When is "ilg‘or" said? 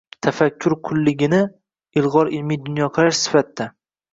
2.03-2.33